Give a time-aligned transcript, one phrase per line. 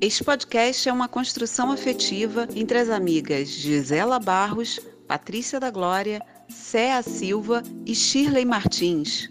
[0.00, 4.78] Este podcast é uma construção afetiva entre as amigas Gisela Barros,
[5.08, 9.28] Patrícia da Glória, Céa Silva e Shirley Martins.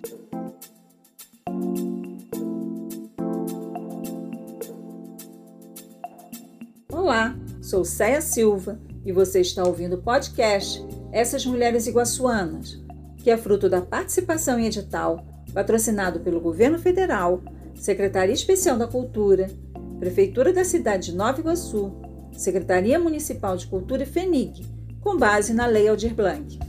[6.92, 12.78] Olá, sou Céia Silva e você está ouvindo o podcast Essas Mulheres Iguaçuanas,
[13.24, 17.42] que é fruto da participação em edital patrocinado pelo Governo Federal,
[17.74, 19.50] Secretaria Especial da Cultura,
[20.00, 21.92] Prefeitura da cidade de Nova Iguaçu,
[22.32, 24.64] Secretaria Municipal de Cultura e FENIC,
[25.02, 26.60] com base na Lei Aldir Blanc.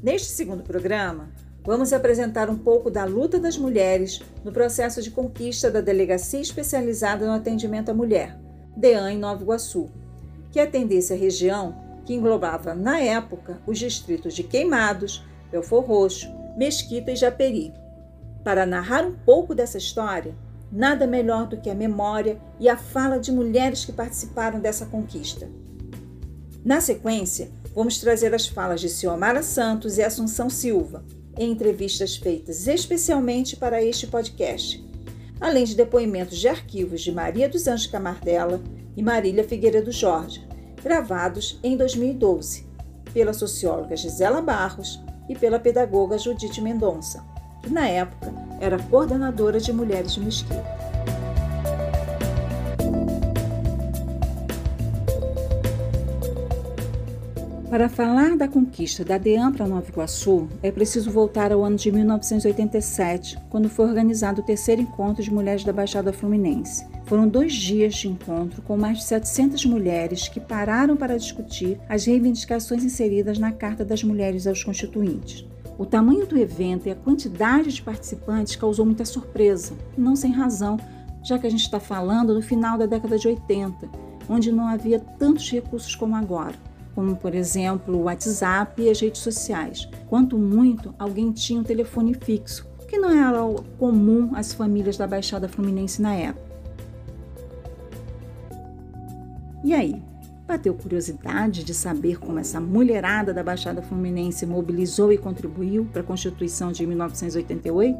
[0.00, 1.28] Neste segundo programa,
[1.64, 7.26] vamos apresentar um pouco da luta das mulheres no processo de conquista da Delegacia Especializada
[7.26, 8.38] no Atendimento à Mulher,
[8.76, 9.90] DEAN em Nova Iguaçu,
[10.52, 17.12] que atendesse a região que englobava, na época, os distritos de Queimados, Belfor Roxo, Mesquita
[17.12, 17.70] e Japeri.
[18.42, 20.34] Para narrar um pouco dessa história,
[20.72, 25.50] nada melhor do que a memória e a fala de mulheres que participaram dessa conquista.
[26.64, 31.04] Na sequência, vamos trazer as falas de Ciomara Santos e Assunção Silva,
[31.36, 34.82] em entrevistas feitas especialmente para este podcast,
[35.38, 38.62] além de depoimentos de arquivos de Maria dos Anjos Camardella
[38.96, 40.47] e Marília Figueiredo Jorge,
[40.82, 42.66] gravados em 2012
[43.12, 47.24] pela socióloga Gisela Barros e pela pedagoga Judite Mendonça,
[47.62, 50.78] que na época era coordenadora de Mulheres de Mesquita.
[57.70, 61.92] Para falar da conquista da DEAM para Nova Iguaçu, é preciso voltar ao ano de
[61.92, 66.86] 1987, quando foi organizado o terceiro encontro de mulheres da Baixada Fluminense.
[67.08, 72.04] Foram dois dias de encontro com mais de 700 mulheres que pararam para discutir as
[72.04, 75.46] reivindicações inseridas na Carta das Mulheres aos Constituintes.
[75.78, 80.76] O tamanho do evento e a quantidade de participantes causou muita surpresa, não sem razão,
[81.22, 83.88] já que a gente está falando do final da década de 80,
[84.28, 89.20] onde não havia tantos recursos como agora como por exemplo o WhatsApp e as redes
[89.20, 89.88] sociais.
[90.08, 93.38] Quanto muito, alguém tinha um telefone fixo, que não era
[93.78, 96.47] comum às famílias da Baixada Fluminense na época.
[99.68, 100.02] E aí,
[100.46, 106.04] bateu curiosidade de saber como essa mulherada da Baixada Fluminense mobilizou e contribuiu para a
[106.04, 107.98] Constituição de 1988?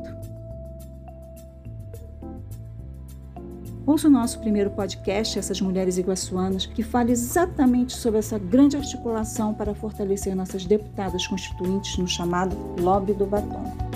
[3.84, 9.53] Ouça o nosso primeiro podcast, Essas Mulheres Iguaçuanas, que fala exatamente sobre essa grande articulação
[9.53, 13.88] para fortalecer nossas deputadas constituintes no chamado Lobby do Batom.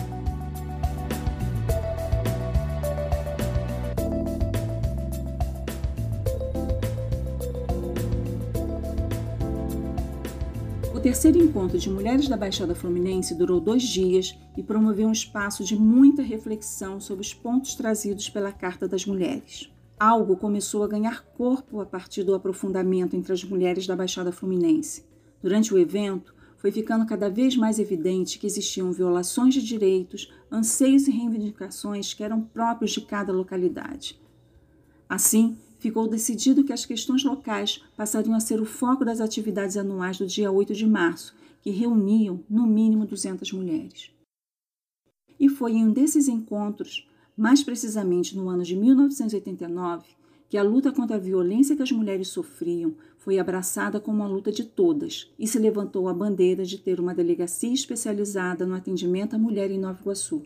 [11.03, 15.77] Terceiro encontro de mulheres da Baixada Fluminense durou dois dias e promoveu um espaço de
[15.77, 21.81] muita reflexão sobre os pontos trazidos pela Carta das Mulheres algo começou a ganhar corpo
[21.81, 25.05] a partir do aprofundamento entre as mulheres da Baixada Fluminense.
[25.41, 31.07] Durante o evento, foi ficando cada vez mais evidente que existiam violações de direitos, anseios
[31.07, 34.21] e reivindicações que eram próprios de cada localidade.
[35.09, 40.17] Assim, ficou decidido que as questões locais passariam a ser o foco das atividades anuais
[40.17, 44.13] do dia 8 de março, que reuniam no mínimo 200 mulheres.
[45.41, 50.07] E foi em um desses encontros mais precisamente no ano de 1989,
[50.49, 54.53] que a luta contra a violência que as mulheres sofriam foi abraçada como uma luta
[54.53, 59.39] de todas e se levantou a bandeira de ter uma delegacia especializada no atendimento à
[59.39, 60.43] mulher em Nova Iguaçu.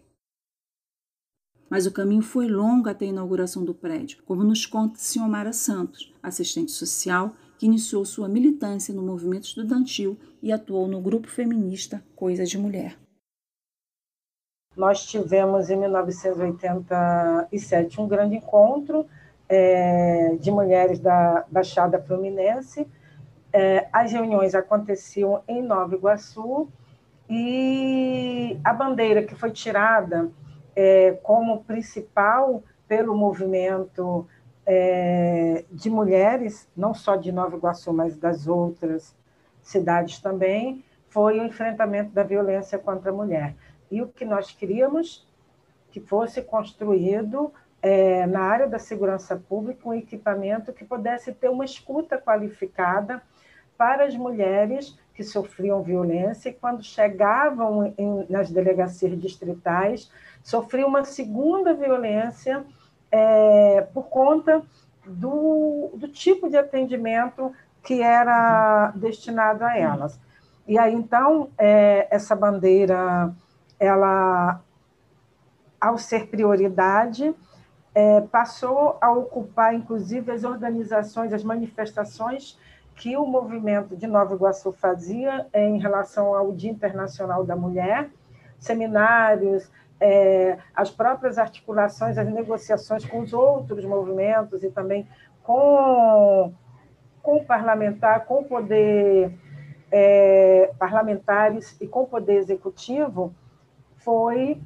[1.68, 6.14] Mas o caminho foi longo até a inauguração do prédio, como nos conta Ciomara Santos,
[6.22, 12.44] assistente social que iniciou sua militância no movimento estudantil e atuou no grupo feminista Coisa
[12.44, 12.96] de Mulher.
[14.76, 19.06] Nós tivemos em 1987 um grande encontro
[19.48, 22.86] é, de mulheres da Baixada Fluminense.
[23.52, 26.68] É, as reuniões aconteciam em Nova Iguaçu
[27.28, 30.30] e a bandeira que foi tirada
[30.76, 34.28] é, como principal pelo movimento
[34.64, 39.16] é, de mulheres, não só de Nova Iguaçu, mas das outras
[39.62, 43.56] cidades também, foi o enfrentamento da violência contra a mulher.
[43.90, 45.26] E o que nós queríamos
[45.90, 51.64] que fosse construído é, na área da segurança pública um equipamento que pudesse ter uma
[51.64, 53.22] escuta qualificada
[53.78, 60.10] para as mulheres que sofriam violência e quando chegavam em, nas delegacias distritais
[60.42, 62.62] sofriam uma segunda violência
[63.10, 64.62] é, por conta
[65.06, 67.50] do, do tipo de atendimento
[67.82, 70.20] que era destinado a elas.
[70.68, 73.32] E aí, então, é, essa bandeira,
[73.78, 74.60] ela,
[75.80, 77.32] ao ser prioridade,
[77.94, 82.58] é, passou a ocupar, inclusive, as organizações, as manifestações
[82.96, 88.08] que o movimento de Nova Iguaçu fazia em relação ao Dia Internacional da Mulher,
[88.58, 89.70] seminários,
[90.00, 95.06] é, as próprias articulações, as negociações com os outros movimentos e também
[95.42, 96.52] com,
[97.22, 99.32] com o parlamentar, com o poder
[99.92, 103.34] é, parlamentares e com o poder executivo,
[103.96, 104.60] foi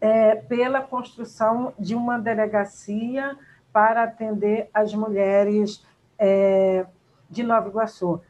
[0.00, 3.36] é, pela construção de uma delegacia
[3.72, 5.84] para atender as mulheres
[6.18, 6.86] é,
[7.28, 8.20] de Nova Iguaçu.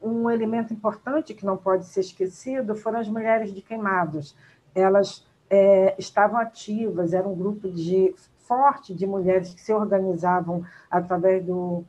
[0.00, 4.36] Um elemento importante que não pode ser esquecido foram as mulheres de Queimados.
[4.74, 11.44] Elas é, estavam ativas, era um grupo de forte de mulheres que se organizavam através
[11.44, 11.84] do,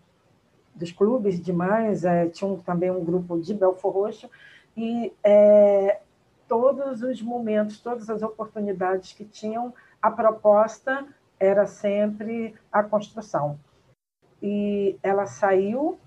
[0.76, 4.30] dos clubes de mães, é, tinha também um grupo de Belfor Roxo,
[4.76, 6.00] e é,
[6.48, 11.06] todos os momentos, todas as oportunidades que tinham, a proposta
[11.40, 13.60] era sempre a construção.
[14.42, 16.00] E ela saiu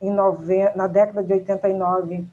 [0.00, 0.70] nove...
[0.74, 2.26] na década de 89,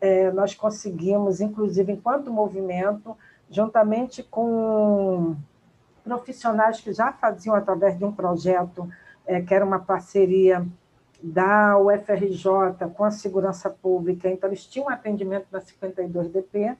[0.00, 3.16] é, nós conseguimos, inclusive enquanto movimento,
[3.50, 5.36] juntamente com
[6.02, 8.88] profissionais que já faziam através de um projeto,
[9.26, 10.66] é, que era uma parceria
[11.22, 16.76] da UFRJ com a segurança pública, então eles tinham atendimento na 52DP,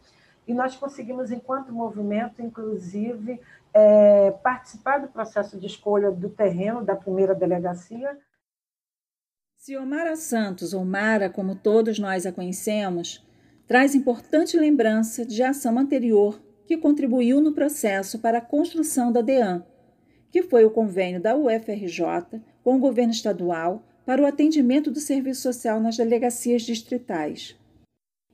[0.49, 3.41] e nós conseguimos, enquanto movimento, inclusive,
[3.73, 8.19] é, participar do processo de escolha do terreno da primeira delegacia.
[9.71, 13.25] Ciomara Santos, ou Mara, como todos nós a conhecemos,
[13.69, 19.65] traz importante lembrança de ação anterior que contribuiu no processo para a construção da DEAN,
[20.29, 25.43] que foi o convênio da UFRJ com o governo estadual para o atendimento do serviço
[25.43, 27.57] social nas delegacias distritais.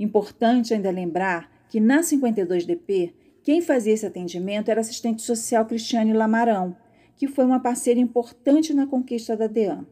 [0.00, 3.12] Importante ainda lembrar que na 52DP,
[3.42, 6.74] quem fazia esse atendimento era a assistente social Cristiane Lamarão,
[7.14, 9.84] que foi uma parceira importante na conquista da DEAN.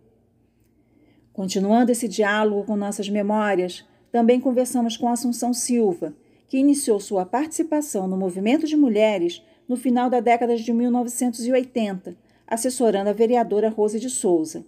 [1.35, 6.15] Continuando esse diálogo com nossas memórias, também conversamos com Assunção Silva,
[6.49, 12.17] que iniciou sua participação no movimento de mulheres no final da década de 1980,
[12.47, 14.65] assessorando a vereadora Rose de Souza.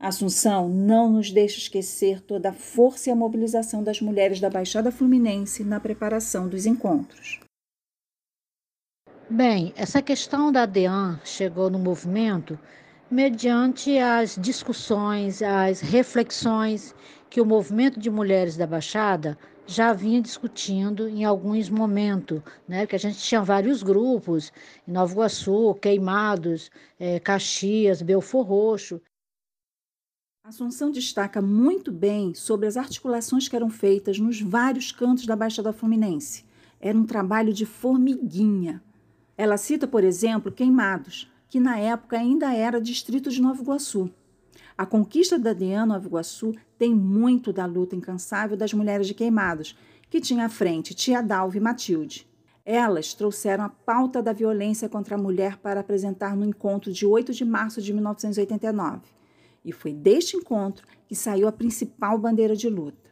[0.00, 4.90] Assunção não nos deixa esquecer toda a força e a mobilização das mulheres da Baixada
[4.90, 7.40] Fluminense na preparação dos encontros.
[9.28, 12.58] Bem, essa questão da DEAN chegou no movimento
[13.10, 16.94] mediante as discussões, as reflexões
[17.30, 22.86] que o movimento de mulheres da Baixada já vinha discutindo em alguns momentos, né?
[22.86, 24.50] Que a gente tinha vários grupos,
[24.86, 29.00] em Nova Iguaçu, Queimados, é, Caxias, Belfor Roxo.
[30.42, 35.72] Assunção destaca muito bem sobre as articulações que eram feitas nos vários cantos da Baixada
[35.72, 36.46] Fluminense.
[36.80, 38.82] Era um trabalho de formiguinha.
[39.36, 44.10] Ela cita, por exemplo, Queimados, que na época ainda era distrito de Nova Iguaçu.
[44.76, 49.76] A conquista da DEAN Nova Iguaçu tem muito da luta incansável das mulheres de Queimados,
[50.10, 52.28] que tinha à frente Tia Dalva e Matilde.
[52.64, 57.32] Elas trouxeram a pauta da violência contra a mulher para apresentar no encontro de 8
[57.32, 59.00] de março de 1989.
[59.64, 63.10] E foi deste encontro que saiu a principal bandeira de luta.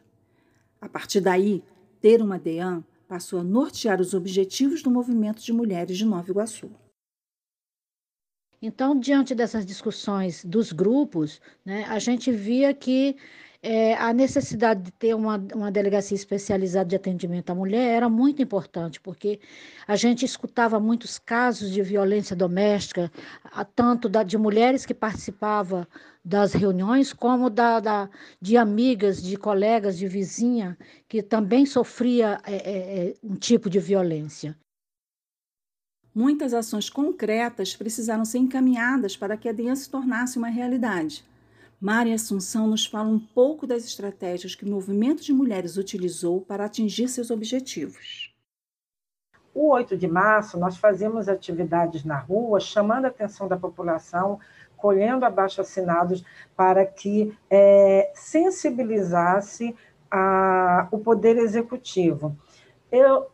[0.79, 1.63] A partir daí,
[1.99, 6.69] ter uma DEAN passou a nortear os objetivos do movimento de mulheres de Nova Iguaçu.
[8.61, 13.15] Então, diante dessas discussões dos grupos, né, a gente via que
[13.61, 18.41] é, a necessidade de ter uma, uma delegacia especializada de atendimento à mulher era muito
[18.41, 19.39] importante, porque
[19.87, 23.11] a gente escutava muitos casos de violência doméstica,
[23.75, 25.85] tanto da, de mulheres que participavam
[26.25, 28.09] das reuniões, como da, da,
[28.41, 33.79] de amigas, de colegas, de vizinha, que também sofria é, é, é um tipo de
[33.79, 34.57] violência
[36.17, 41.23] muitas ações concretas precisaram ser encaminhadas para que a DEAN se tornasse uma realidade.
[41.79, 46.65] Mari Assunção nos fala um pouco das estratégias que o movimento de mulheres utilizou para
[46.65, 48.33] atingir seus objetivos.
[49.53, 54.39] O 8 de março, nós fazíamos atividades na rua, chamando a atenção da população,
[54.75, 59.75] colhendo abaixo-assinados para que é, sensibilizasse
[60.09, 62.35] a, o poder executivo.
[62.91, 63.27] Eu,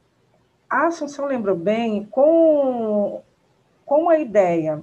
[0.73, 3.21] a Assunção lembrou bem, com,
[3.85, 4.81] com a ideia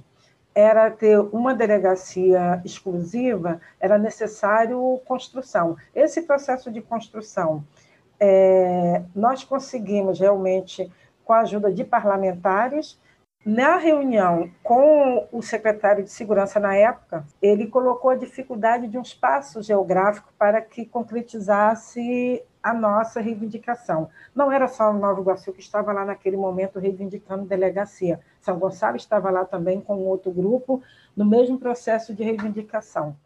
[0.55, 5.75] era ter uma delegacia exclusiva, era necessário construção.
[5.93, 7.65] Esse processo de construção,
[8.17, 10.89] é, nós conseguimos realmente,
[11.25, 12.97] com a ajuda de parlamentares,
[13.43, 19.01] Na reunião com o secretário de Segurança na época, ele colocou a dificuldade de um
[19.01, 24.09] espaço geográfico para que concretizasse a nossa reivindicação.
[24.35, 28.19] Não era só o Nova Iguaçu que estava lá naquele momento reivindicando delegacia.
[28.39, 30.81] São Gonçalo estava lá também com outro grupo,
[31.15, 33.17] no mesmo processo de reivindicação.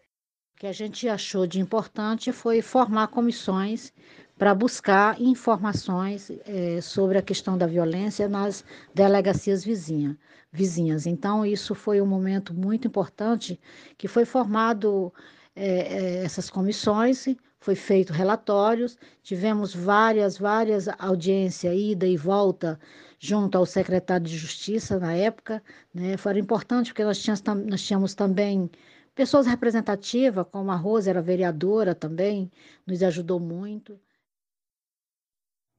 [0.55, 3.91] O que a gente achou de importante foi formar comissões
[4.37, 8.63] para buscar informações é, sobre a questão da violência nas
[8.93, 10.17] delegacias vizinha,
[10.51, 11.05] vizinhas.
[11.05, 13.59] Então, isso foi um momento muito importante
[13.97, 15.13] que foi formado
[15.55, 17.27] é, essas comissões,
[17.65, 22.79] foi feito relatórios, tivemos várias, várias audiências, ida e volta,
[23.17, 26.15] junto ao secretário de Justiça na época, né?
[26.15, 28.69] Foi importante porque nós tínhamos, nós tínhamos também
[29.15, 32.51] pessoas representativas, como a Rosa era vereadora também,
[32.85, 33.99] nos ajudou muito.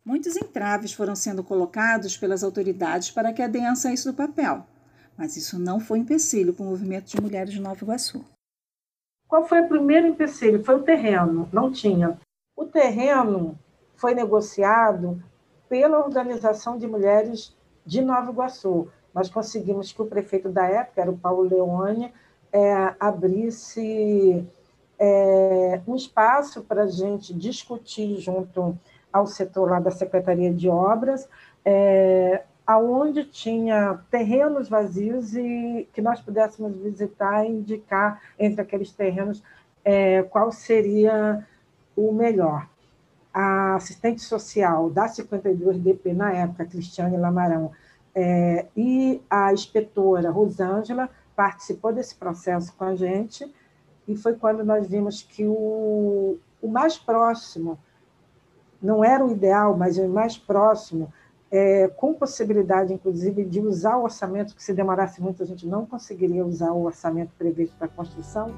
[0.04, 4.66] Muitos entraves foram sendo colocados pelas autoridades para que a DEAN saísse do papel,
[5.16, 8.24] mas isso não foi empecilho para o movimento de mulheres de Nova Iguaçu.
[9.28, 10.64] Qual foi o primeiro empecilho?
[10.64, 12.18] Foi o terreno, não tinha.
[12.56, 13.59] O terreno
[13.97, 15.23] foi negociado
[15.68, 18.88] pela Organização de Mulheres de Nova Iguaçu.
[19.12, 22.12] Nós conseguimos que o prefeito da época, era o Paulo Leone,
[22.52, 24.47] é, abrisse
[24.99, 28.78] é, um espaço para a gente discutir junto
[29.12, 31.28] ao setor lá da Secretaria de Obras,
[31.64, 39.42] é, aonde tinha terrenos vazios e que nós pudéssemos visitar e indicar entre aqueles terrenos
[39.85, 41.46] é, qual seria
[41.94, 42.68] o melhor.
[43.32, 47.70] A assistente social da 52DP, na época, Cristiane Lamarão,
[48.14, 53.49] é, e a inspetora Rosângela participou desse processo com a gente,
[54.08, 57.78] e foi quando nós vimos que o, o mais próximo
[58.80, 61.12] não era o ideal, mas o mais próximo,
[61.56, 65.86] é, com possibilidade, inclusive, de usar o orçamento, que se demorasse muito, a gente não
[65.86, 68.52] conseguiria usar o orçamento previsto para a construção.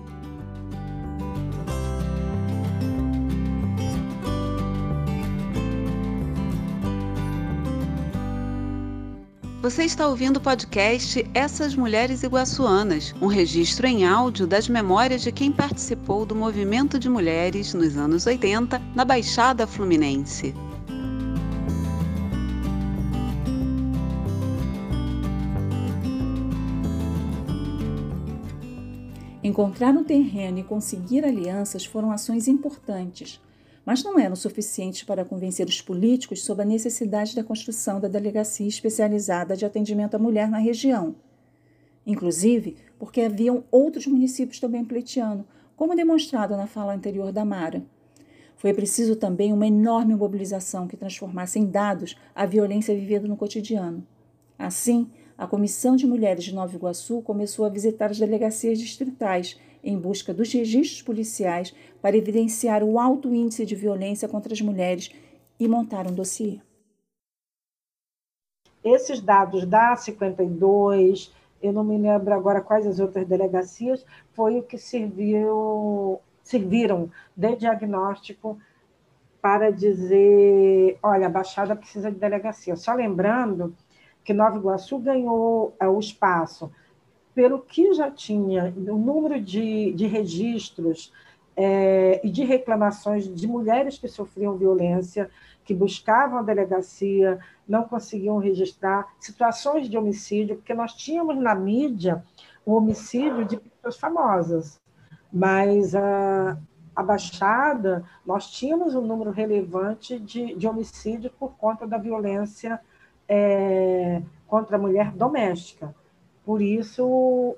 [9.63, 15.31] Você está ouvindo o podcast Essas Mulheres Iguaçuanas, um registro em áudio das memórias de
[15.31, 20.55] quem participou do movimento de mulheres nos anos 80 na Baixada Fluminense.
[29.49, 33.41] Encontrar um terreno e conseguir alianças foram ações importantes
[33.89, 38.69] mas não eram suficientes para convencer os políticos sobre a necessidade da construção da delegacia
[38.69, 41.17] especializada de atendimento à mulher na região.
[42.07, 47.83] Inclusive, porque haviam outros municípios também pleiteando, como demonstrado na fala anterior da Mara.
[48.59, 54.07] Foi preciso também uma enorme mobilização que transformasse em dados a violência vivida no cotidiano.
[54.59, 59.97] Assim, a Comissão de Mulheres de Nova Iguaçu começou a visitar as delegacias distritais em
[59.97, 65.13] busca dos registros policiais para evidenciar o alto índice de violência contra as mulheres
[65.61, 66.59] e montar um dossiê.
[68.83, 74.63] Esses dados da 52, eu não me lembro agora quais as outras delegacias, foi o
[74.65, 78.59] que serviu, serviram de diagnóstico
[79.41, 82.75] para dizer, olha, a Baixada precisa de delegacia.
[82.75, 83.73] Só lembrando
[84.25, 86.71] que Nova Iguaçu ganhou é, o espaço.
[87.35, 91.13] Pelo que já tinha, o número de, de registros
[91.57, 95.31] é, e de reclamações de mulheres que sofriam violência,
[95.65, 102.25] que buscavam a delegacia, não conseguiam registrar, situações de homicídio, porque nós tínhamos na mídia
[102.65, 104.81] o homicídio de pessoas famosas,
[105.33, 106.57] mas a,
[106.95, 112.81] a Baixada, nós tínhamos um número relevante de, de homicídio por conta da violência
[113.29, 115.95] é, contra a mulher doméstica.
[116.45, 117.57] Por isso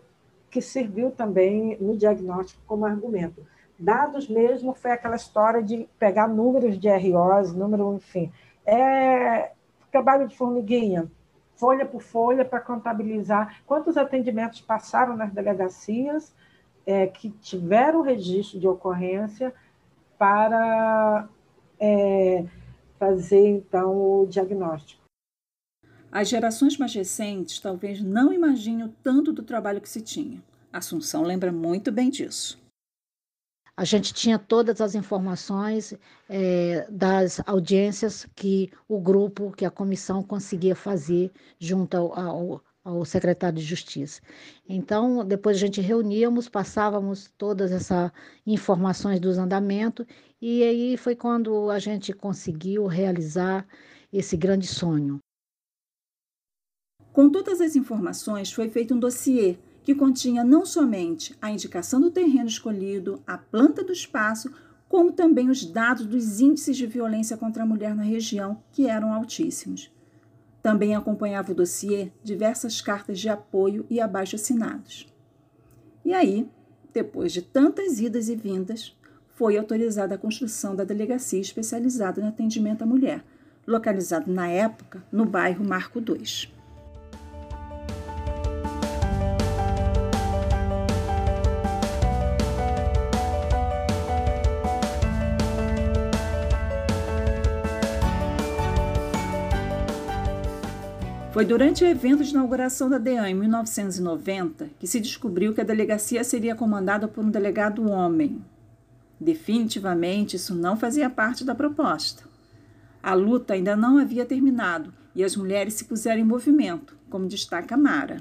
[0.51, 3.47] que serviu também no diagnóstico como argumento.
[3.79, 8.31] Dados mesmo foi aquela história de pegar números de ROs, número, enfim.
[8.67, 9.53] É
[9.91, 11.11] trabalho de formiguinha,
[11.57, 16.35] folha por folha, para contabilizar quantos atendimentos passaram nas delegacias
[16.87, 19.55] é, que tiveram registro de ocorrência
[20.19, 21.29] para
[21.79, 22.45] é,
[22.99, 25.00] fazer, então, o diagnóstico.
[26.13, 30.43] As gerações mais recentes talvez não imaginem o tanto do trabalho que se tinha.
[30.73, 32.59] Assunção lembra muito bem disso.
[33.77, 35.95] A gente tinha todas as informações
[36.29, 43.05] é, das audiências que o grupo, que a comissão conseguia fazer junto ao, ao, ao,
[43.05, 44.21] secretário de Justiça.
[44.69, 48.11] Então, depois a gente reuníamos, passávamos todas essas
[48.47, 50.05] informações dos andamentos,
[50.43, 53.67] e aí foi quando a gente conseguiu realizar
[54.13, 55.21] esse grande sonho.
[57.13, 62.11] Com todas as informações, foi feito um dossiê que continha não somente a indicação do
[62.11, 64.53] terreno escolhido, a planta do espaço,
[64.89, 69.13] como também os dados dos índices de violência contra a mulher na região, que eram
[69.13, 69.91] altíssimos.
[70.63, 75.13] Também acompanhava o dossiê diversas cartas de apoio e abaixo-assinados.
[76.05, 76.49] E aí,
[76.93, 78.97] depois de tantas idas e vindas,
[79.35, 83.25] foi autorizada a construção da delegacia especializada no atendimento à mulher,
[83.67, 86.60] localizada na época no bairro Marco II.
[101.41, 105.65] Foi durante o evento de inauguração da DEAN em 1990 que se descobriu que a
[105.65, 108.45] delegacia seria comandada por um delegado homem.
[109.19, 112.25] Definitivamente, isso não fazia parte da proposta.
[113.03, 117.75] A luta ainda não havia terminado e as mulheres se puseram em movimento, como destaca
[117.75, 118.19] Mara.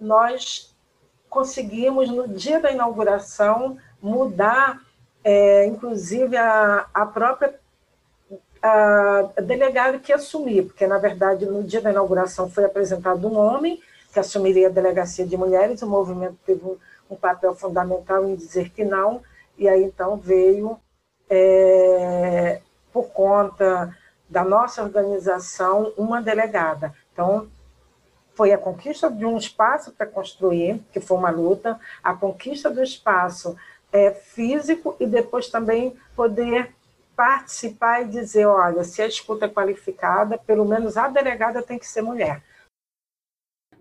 [0.00, 0.74] Nós
[1.28, 4.82] conseguimos, no dia da inauguração, mudar,
[5.22, 7.59] é, inclusive, a, a própria
[8.62, 13.80] a delegada que assumir, porque, na verdade, no dia da inauguração foi apresentado um homem
[14.12, 16.76] que assumiria a delegacia de mulheres, o movimento teve um,
[17.10, 19.22] um papel fundamental em dizer que não,
[19.56, 20.78] e aí então veio,
[21.28, 22.60] é,
[22.92, 23.96] por conta
[24.28, 26.94] da nossa organização, uma delegada.
[27.12, 27.48] Então,
[28.34, 32.82] foi a conquista de um espaço para construir, que foi uma luta, a conquista do
[32.82, 33.56] espaço
[33.92, 36.74] é, físico e depois também poder
[37.20, 41.86] participar e dizer, olha, se a escuta é qualificada, pelo menos a delegada tem que
[41.86, 42.42] ser mulher.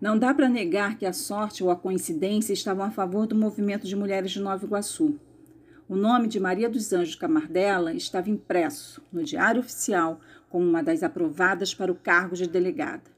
[0.01, 3.87] Não dá para negar que a sorte ou a coincidência estavam a favor do movimento
[3.87, 5.17] de mulheres de Nova Iguaçu.
[5.87, 10.19] O nome de Maria dos Anjos Camardella estava impresso no Diário Oficial
[10.49, 13.09] como uma das aprovadas para o cargo de delegada.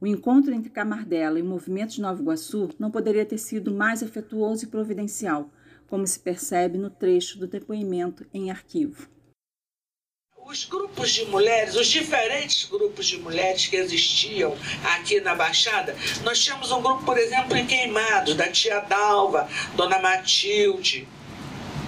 [0.00, 4.02] O encontro entre Camardella e o movimento de Nova Iguaçu não poderia ter sido mais
[4.02, 5.48] afetuoso e providencial,
[5.86, 9.08] como se percebe no trecho do depoimento em arquivo
[10.50, 14.56] os grupos de mulheres, os diferentes grupos de mulheres que existiam
[14.96, 20.00] aqui na Baixada, nós tínhamos um grupo, por exemplo, em Queimados, da tia Dalva, Dona
[20.00, 21.06] Matilde,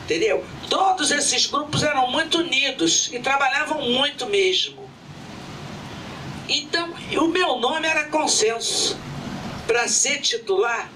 [0.05, 0.45] entendeu?
[0.71, 4.89] Todos esses grupos eram muito unidos e trabalhavam muito mesmo.
[6.49, 8.97] Então, o meu nome era consenso
[9.67, 10.89] para ser titular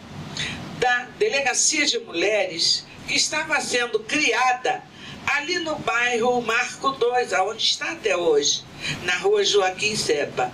[0.78, 4.84] da Delegacia de Mulheres que estava sendo criada
[5.26, 8.64] ali no bairro Marco 2, aonde está até hoje,
[9.04, 10.52] na rua Joaquim Sepa.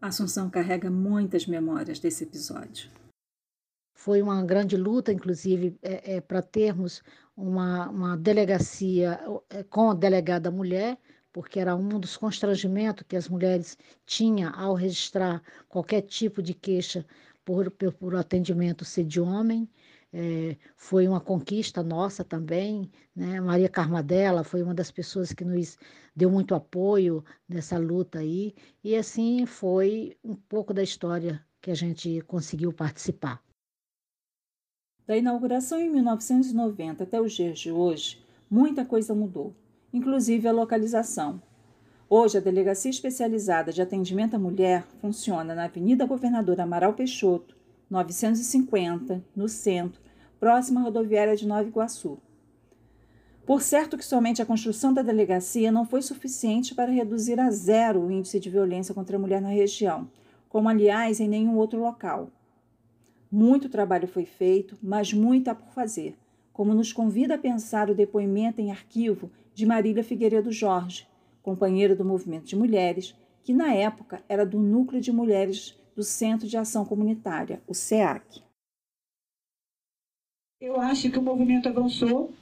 [0.00, 2.90] Assunção carrega muitas memórias desse episódio.
[3.94, 7.02] Foi uma grande luta, inclusive, é, é, para termos
[7.36, 9.20] uma, uma delegacia
[9.50, 10.98] é, com a delegada mulher,
[11.32, 17.04] porque era um dos constrangimentos que as mulheres tinham ao registrar qualquer tipo de queixa
[17.44, 19.68] por, por, por atendimento ser de homem
[20.18, 22.90] é, foi uma conquista nossa também.
[23.14, 23.38] Né?
[23.38, 25.76] Maria Carmadella foi uma das pessoas que nos
[26.14, 31.74] deu muito apoio nessa luta aí, e assim foi um pouco da história que a
[31.74, 33.42] gente conseguiu participar.
[35.06, 38.18] Da inauguração em 1990 até os dias de hoje,
[38.50, 39.54] muita coisa mudou,
[39.92, 41.42] inclusive a localização.
[42.08, 47.54] Hoje, a Delegacia Especializada de Atendimento à Mulher funciona na Avenida Governador Amaral Peixoto,
[47.90, 50.05] 950, no centro,
[50.38, 52.18] próxima à rodoviária de Nova Iguaçu.
[53.46, 58.00] Por certo que somente a construção da delegacia não foi suficiente para reduzir a zero
[58.00, 60.08] o índice de violência contra a mulher na região,
[60.48, 62.30] como aliás em nenhum outro local.
[63.30, 66.16] Muito trabalho foi feito, mas muito há por fazer,
[66.52, 71.06] como nos convida a pensar o depoimento em arquivo de Marília Figueiredo Jorge,
[71.42, 76.48] companheira do movimento de mulheres, que na época era do Núcleo de Mulheres do Centro
[76.48, 78.42] de Ação Comunitária, o SEAC.
[80.58, 82.32] Eu acho que o movimento avançou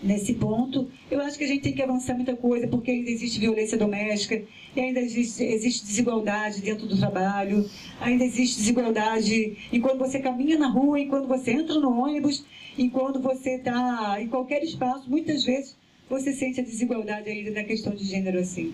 [0.00, 0.88] nesse ponto.
[1.10, 4.40] Eu acho que a gente tem que avançar muita coisa, porque ainda existe violência doméstica,
[4.76, 7.68] e ainda existe, existe desigualdade dentro do trabalho,
[8.00, 12.44] ainda existe desigualdade enquanto você caminha na rua, enquanto você entra no ônibus,
[12.78, 15.76] enquanto você está em qualquer espaço, muitas vezes
[16.08, 18.72] você sente a desigualdade ainda na questão de gênero assim.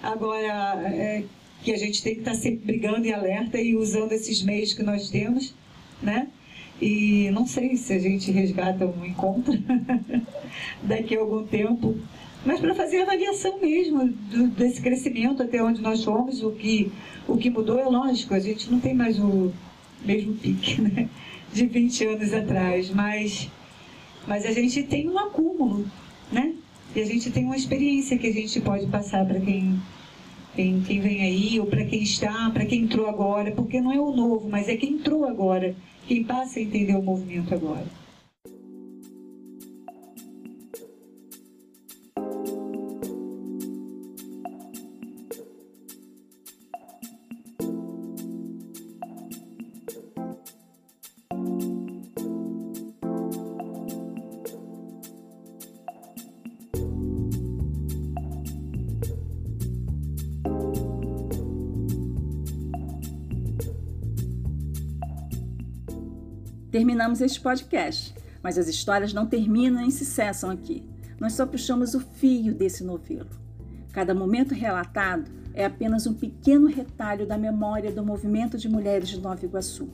[0.00, 0.46] Agora,
[0.86, 1.24] é,
[1.64, 4.84] que a gente tem que estar sempre brigando e alerta e usando esses meios que
[4.84, 5.52] nós temos,
[6.00, 6.28] né?
[6.80, 9.52] E não sei se a gente resgata um encontro
[10.82, 11.96] daqui a algum tempo,
[12.46, 16.92] mas para fazer a avaliação mesmo do, desse crescimento até onde nós fomos, o que,
[17.26, 19.52] o que mudou é lógico, a gente não tem mais o
[20.04, 21.08] mesmo pique né?
[21.52, 23.50] de 20 anos atrás, mas,
[24.26, 25.84] mas a gente tem um acúmulo,
[26.30, 26.54] né?
[26.94, 29.78] E a gente tem uma experiência que a gente pode passar para quem
[30.58, 34.00] quem, quem vem aí, ou para quem está, para quem entrou agora, porque não é
[34.00, 35.76] o novo, mas é quem entrou agora,
[36.08, 37.84] quem passa a entender o movimento agora.
[66.70, 70.84] Terminamos este podcast, mas as histórias não terminam nem se cessam aqui.
[71.18, 73.30] Nós só puxamos o fio desse novelo.
[73.90, 79.18] Cada momento relatado é apenas um pequeno retalho da memória do movimento de mulheres de
[79.18, 79.88] Nova Iguaçu.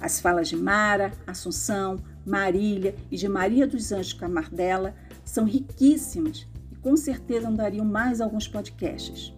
[0.00, 4.94] As falas de Mara, Assunção, Marília e de Maria dos Anjos Camardella
[5.26, 9.34] são riquíssimas e com certeza não dariam mais alguns podcasts.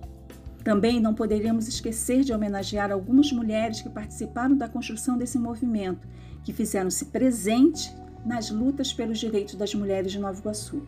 [0.62, 6.06] Também não poderíamos esquecer de homenagear algumas mulheres que participaram da construção desse movimento
[6.44, 7.90] que fizeram-se presente
[8.24, 10.82] nas lutas pelos direitos das mulheres de Nova Iguaçu,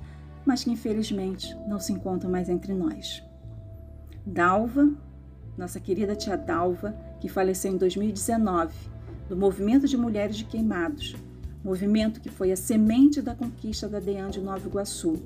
[0.45, 3.23] mas que infelizmente não se encontram mais entre nós.
[4.25, 4.89] Dalva,
[5.57, 8.75] nossa querida tia Dalva, que faleceu em 2019,
[9.29, 11.17] do Movimento de Mulheres de Queimados,
[11.65, 15.21] movimento que foi a semente da conquista da DEAN de Nova Iguaçu.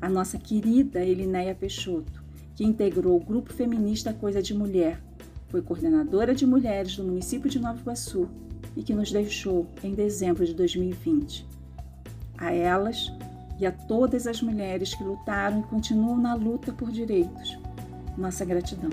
[0.00, 2.22] A nossa querida Elinéia Peixoto,
[2.54, 5.02] que integrou o Grupo Feminista Coisa de Mulher,
[5.48, 8.28] foi coordenadora de mulheres do município de Nova Iguaçu
[8.76, 11.46] e que nos deixou em dezembro de 2020.
[12.36, 13.12] A elas
[13.58, 17.58] e a todas as mulheres que lutaram e continuam na luta por direitos,
[18.16, 18.90] nossa gratidão.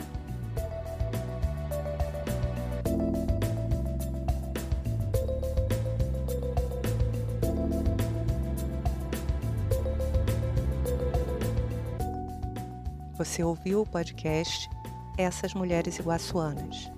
[13.18, 14.68] Você ouviu o podcast
[15.16, 16.92] Essas Mulheres Iguaçuanas.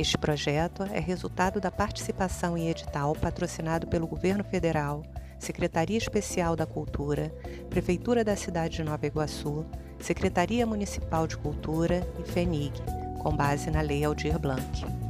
[0.00, 5.02] Este projeto é resultado da participação em edital patrocinado pelo Governo Federal,
[5.38, 7.30] Secretaria Especial da Cultura,
[7.68, 9.66] Prefeitura da cidade de Nova Iguaçu,
[9.98, 12.80] Secretaria Municipal de Cultura e FENIG,
[13.22, 15.09] com base na Lei Aldir Blanc.